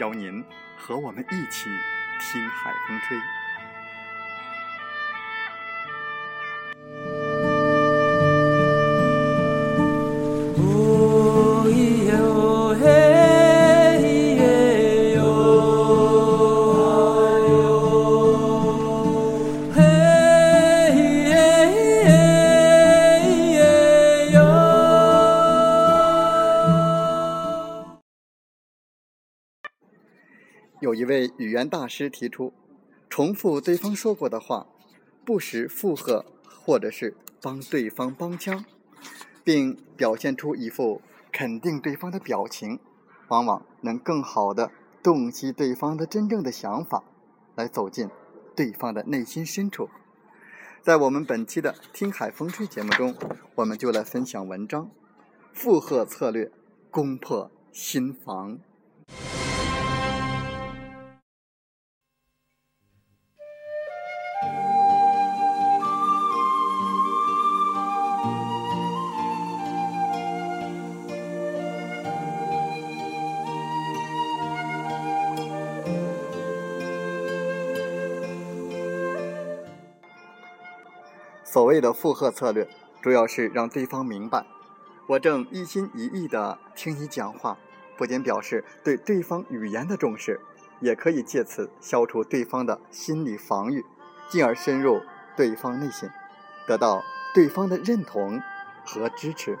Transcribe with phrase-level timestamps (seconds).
[0.00, 0.42] 邀您
[0.78, 1.68] 和我们一起
[2.18, 3.18] 听海风吹。
[30.80, 32.52] 有一位语言大师提出，
[33.10, 34.66] 重复对方说过的话，
[35.24, 36.24] 不时附和
[36.64, 38.64] 或者是帮对方帮腔，
[39.44, 42.80] 并表现出一副肯定对方的表情，
[43.28, 47.04] 往往能更好的洞悉对方的真正的想法，
[47.54, 48.08] 来走进
[48.56, 49.90] 对方的内心深处。
[50.80, 53.14] 在我们本期的《听海风吹》节目中，
[53.56, 54.90] 我们就来分享文章：
[55.52, 56.50] 附和策略
[56.90, 58.58] 攻破心防。
[81.52, 82.68] 所谓的附和策略，
[83.02, 84.46] 主要是让对方明白，
[85.08, 87.58] 我正一心一意地听你讲话，
[87.96, 90.40] 不仅表示对对方语言的重视，
[90.78, 93.84] 也可以借此消除对方的心理防御，
[94.28, 95.00] 进而深入
[95.36, 96.08] 对方内心，
[96.68, 97.02] 得到
[97.34, 98.40] 对方的认同
[98.84, 99.58] 和支持。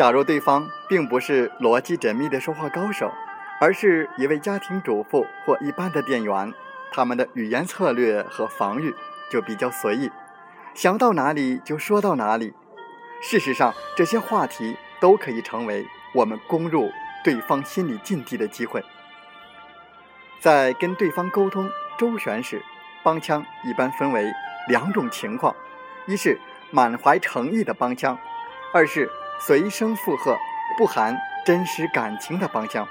[0.00, 3.12] 假如对方并不是逻辑缜密的说话高手，
[3.60, 6.54] 而是一位家庭主妇或一般的店员，
[6.90, 8.94] 他们的语言策略和防御
[9.30, 10.10] 就比较随意，
[10.72, 12.54] 想到哪里就说到哪里。
[13.20, 16.90] 事实上，这些话题都可以成为我们攻入
[17.22, 18.82] 对方心理禁地的机会。
[20.40, 21.68] 在跟对方沟通
[21.98, 22.62] 周旋时，
[23.02, 24.32] 帮腔一般分为
[24.66, 25.54] 两种情况：
[26.06, 26.40] 一是
[26.70, 28.18] 满怀诚意的帮腔，
[28.72, 29.10] 二是。
[29.40, 30.38] 随声附和、
[30.76, 32.86] 不含真实感情的帮腔。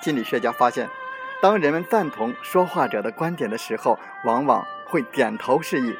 [0.00, 0.88] 心理学家发现，
[1.42, 5.96] 当人们赞同说话者的观点的时候，往往会点头示意。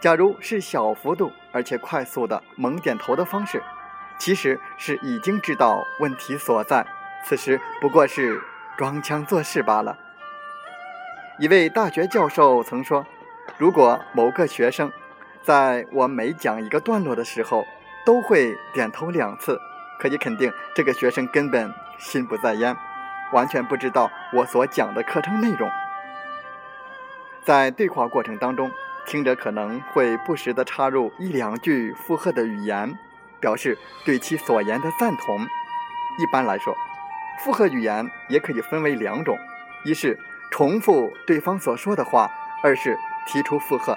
[0.00, 3.62] 假如是小幅度而且快速的猛点头的方式，
[4.18, 6.86] 其实是已经知道问题所在，
[7.24, 8.40] 此时不过是
[8.78, 9.98] 装腔作势罢了。
[11.38, 13.04] 一位大学教授曾说
[13.58, 14.92] ：“如果某个学生
[15.42, 17.66] 在我每讲一个段落的时候，”
[18.04, 19.60] 都会点头两次，
[19.98, 22.76] 可以肯定这个学生根本心不在焉，
[23.32, 25.70] 完全不知道我所讲的课程内容。
[27.44, 28.70] 在对话过程当中，
[29.06, 32.98] 听者可能会不时地插入一两句附和的语言，
[33.40, 35.40] 表示对其所言的赞同。
[36.18, 36.76] 一般来说，
[37.42, 39.36] 附和语言也可以分为两种：
[39.84, 40.18] 一是
[40.50, 42.30] 重复对方所说的话，
[42.62, 43.96] 二是提出附和，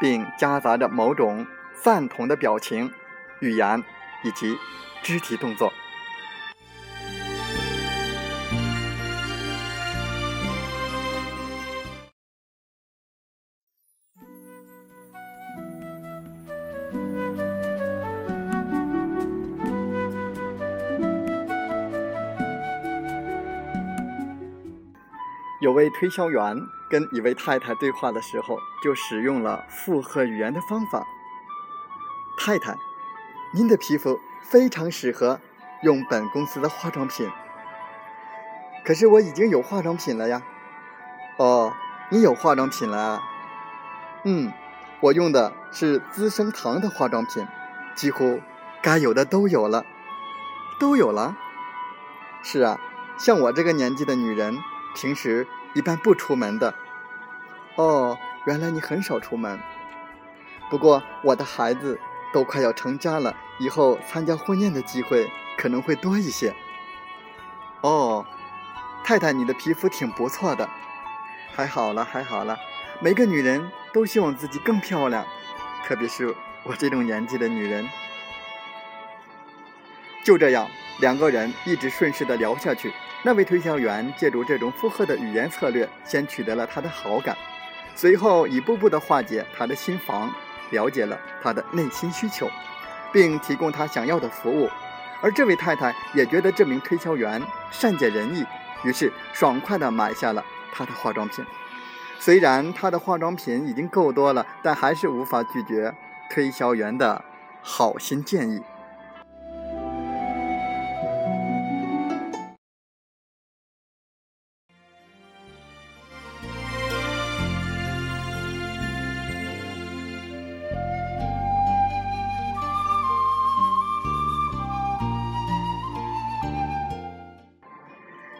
[0.00, 2.90] 并夹杂着某种赞同的表情。
[3.40, 3.82] 语言
[4.22, 4.56] 以及
[5.02, 5.72] 肢体动作。
[25.60, 26.56] 有位推销员
[26.88, 31.04] 跟一位太太对话的时候，就使用了附和语言的方法。
[32.38, 32.74] 太太。
[33.52, 35.40] 您的皮肤非常适合
[35.82, 37.30] 用本公司的化妆品。
[38.84, 40.42] 可是我已经有化妆品了呀。
[41.38, 41.72] 哦，
[42.10, 43.22] 你有化妆品了啊？
[44.24, 44.52] 嗯，
[45.00, 47.46] 我用的是资生堂的化妆品，
[47.94, 48.40] 几乎
[48.82, 49.84] 该有的都有了，
[50.80, 51.36] 都有了。
[52.42, 52.80] 是啊，
[53.18, 54.58] 像我这个年纪的女人，
[54.94, 56.74] 平时一般不出门的。
[57.76, 59.60] 哦，原来你很少出门。
[60.70, 61.98] 不过我的孩子
[62.32, 66.54] 都快要成家了，以后参加婚宴的机会可能会多一些。
[67.80, 68.26] 哦，
[69.04, 70.68] 太太，你的皮肤挺不错的，
[71.54, 72.58] 还好了，还好了。
[73.00, 75.24] 每个女人都希望自己更漂亮，
[75.86, 76.34] 特别是
[76.64, 77.88] 我这种年纪的女人。
[80.24, 80.68] 就这样，
[81.00, 82.92] 两个人一直顺势的聊下去。
[83.24, 87.36] 那位推销员借助这种附和的语言策略，先取得了他的好感，
[87.94, 90.32] 随后一步步的化解他的心防，
[90.70, 92.50] 了解了他的内心需求，
[93.12, 94.68] 并提供他想要的服务。
[95.20, 98.44] 而这位太太也觉得这名推销员善解人意，
[98.84, 101.44] 于是爽快地买下了他的化妆品。
[102.20, 105.94] 虽然她的化妆品已经够多了，但还是无法拒绝
[106.28, 107.24] 推销员的
[107.62, 108.60] 好心建议。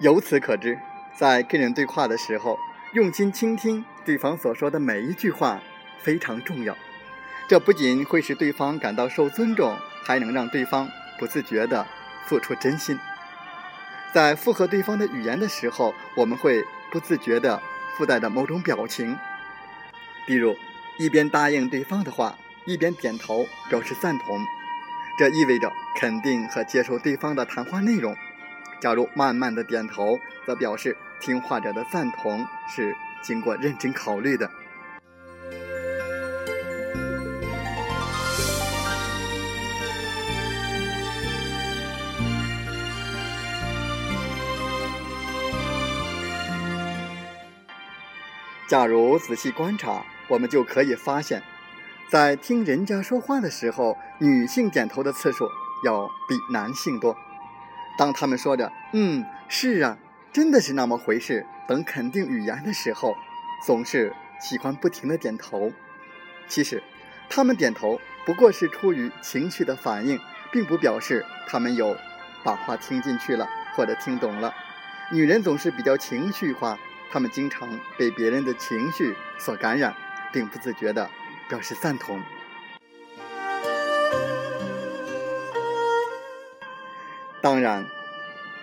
[0.00, 0.78] 由此可知，
[1.14, 2.58] 在跟人对话的时候，
[2.94, 5.60] 用心倾听对方所说的每一句话
[6.00, 6.74] 非常重要。
[7.46, 10.88] 这不仅会使对方感到受尊重，还能让对方
[11.18, 11.86] 不自觉地
[12.24, 12.98] 付出真心。
[14.14, 17.60] 在附和对方的语言的时候，我们会不自觉地
[17.98, 19.18] 附带着某种表情，
[20.26, 20.56] 比如
[20.98, 24.40] 一边答应对方的话，一边点头表示赞同。
[25.18, 28.16] 这意味着肯定和接受对方的谈话内容。
[28.80, 34.50] 假如慢慢的点头，则表示听话者的赞同是经过认真考虑的。
[48.66, 51.42] 假如仔细观察，我们就可以发现，
[52.08, 55.46] 在听人家说话的时候，女性点头的次数
[55.84, 57.14] 要比男性多。
[58.00, 59.98] 当他们说着“嗯，是啊，
[60.32, 63.14] 真的是那么回事”等肯定语言的时候，
[63.66, 65.70] 总是喜欢不停的点头。
[66.48, 66.82] 其实，
[67.28, 70.18] 他们点头不过是出于情绪的反应，
[70.50, 71.94] 并不表示他们有
[72.42, 74.54] 把话听进去了或者听懂了。
[75.12, 76.78] 女人总是比较情绪化，
[77.12, 77.68] 她们经常
[77.98, 79.94] 被别人的情绪所感染，
[80.32, 81.10] 并不自觉地
[81.50, 82.18] 表示赞同。
[87.42, 87.86] 当然，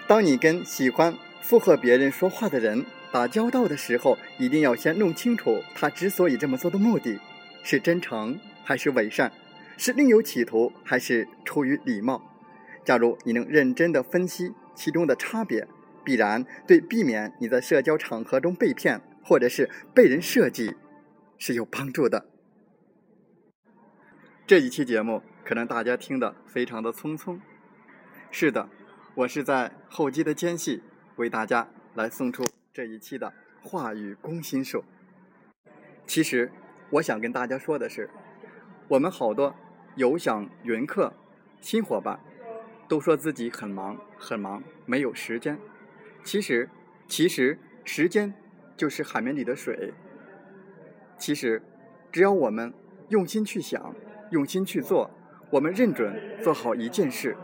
[0.07, 7.19] 当你跟喜欢附和别人说话的人打交道的时候，一定要先弄清楚他之所以这么做的目的，
[7.63, 9.31] 是真诚还是伪善，
[9.77, 12.21] 是另有企图还是出于礼貌。
[12.85, 15.67] 假如你能认真的分析其中的差别，
[16.03, 20.75] 必然对避免你在社交场合中被骗或者是被人设计
[21.39, 22.27] 是有帮助的。
[24.45, 27.39] 这一期节目可能大家听得非常的匆匆。
[28.29, 28.69] 是的，
[29.15, 30.83] 我是在候机的间隙
[31.15, 32.43] 为大家来送出
[32.73, 34.83] 这一期的话语攻心术。
[36.05, 36.51] 其实，
[36.91, 38.09] 我想跟大家说的是，
[38.89, 39.55] 我们好多
[39.95, 41.13] 有享云客
[41.61, 42.19] 新伙伴
[42.87, 45.57] 都说自己很忙很忙，没有时间。
[46.23, 46.69] 其实，
[47.07, 48.33] 其实时间
[48.75, 49.93] 就是海绵里的水。
[51.17, 51.63] 其实，
[52.11, 52.71] 只要我们
[53.09, 53.95] 用心去想，
[54.31, 55.09] 用心去做，
[55.49, 57.35] 我们认准做好一件事。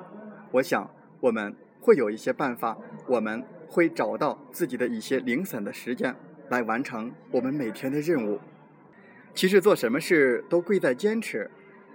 [0.53, 0.87] 我想，
[1.19, 6.15] 我们会有一些办法，我们会找到自己的一些零散的时间，
[6.49, 8.39] 来完成我们每天的任务。
[9.33, 11.49] 其实做什么事都贵在坚持。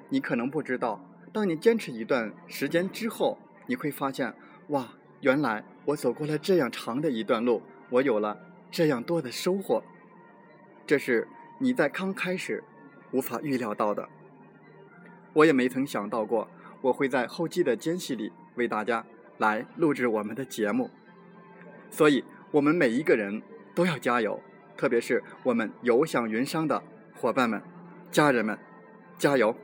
[0.08, 1.00] 你可能不知道，
[1.32, 4.34] 当你坚持一段时间之后，你会发现，
[4.70, 4.88] 哇，
[5.20, 8.36] 原来我走过了这样长的一段路，我有了
[8.72, 9.84] 这样多的收获。
[10.84, 11.28] 这是
[11.60, 12.64] 你在刚开始
[13.12, 14.08] 无法预料到的。
[15.34, 16.48] 我也没曾想到过，
[16.80, 18.32] 我会在后期的间隙里。
[18.58, 19.06] 为大家
[19.38, 20.90] 来录制我们的节目，
[21.88, 23.40] 所以我们每一个人
[23.74, 24.42] 都要加油，
[24.76, 26.82] 特别是我们游享云商的
[27.14, 27.62] 伙伴们、
[28.10, 28.58] 家人们，
[29.16, 29.56] 加油！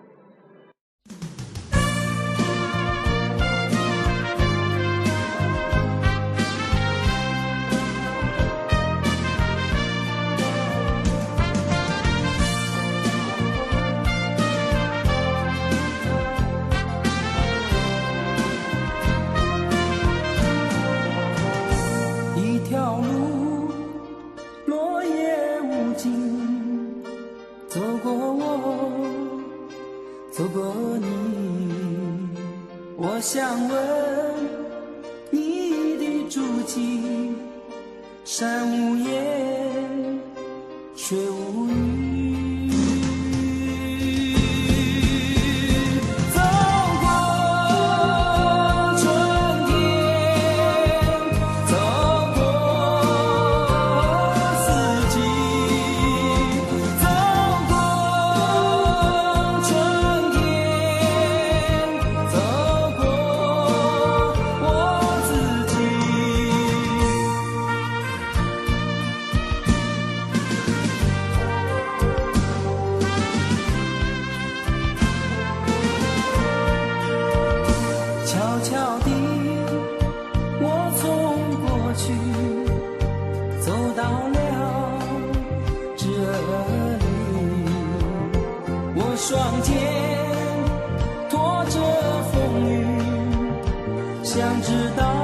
[94.35, 95.15] 想知道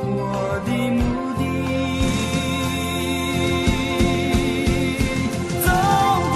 [0.00, 1.44] 我的目的。
[5.60, 5.68] 走
[6.30, 6.32] 过。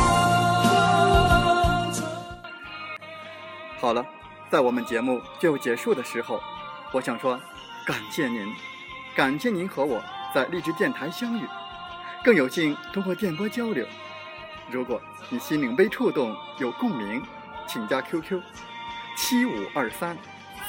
[3.81, 4.05] 好了，
[4.51, 6.39] 在我们节目就结束的时候，
[6.93, 7.41] 我想说，
[7.87, 8.47] 感谢您，
[9.17, 10.03] 感谢您和我
[10.35, 11.49] 在励志电台相遇，
[12.23, 13.87] 更有幸通过电波交流。
[14.71, 17.23] 如果你心灵被触动，有共鸣，
[17.67, 18.43] 请加 QQ
[19.17, 20.15] 七五二三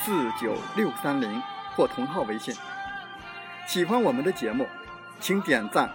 [0.06, 1.42] 四九六三零
[1.78, 2.54] 或同号微信。
[3.66, 4.68] 喜欢我们的节目，
[5.22, 5.90] 请点赞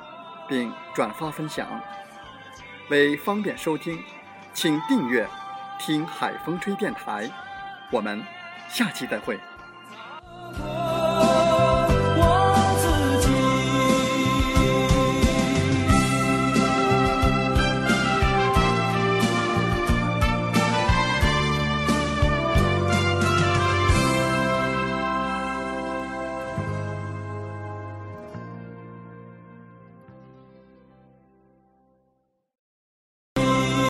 [0.49, 1.69] 并转发分享。
[2.89, 4.03] 为方便收听，
[4.55, 5.29] 请订阅
[5.79, 7.31] “听海风吹电台”。
[7.93, 8.25] 我们
[8.71, 9.39] 下期再会。